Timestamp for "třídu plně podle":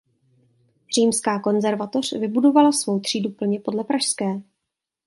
2.99-3.83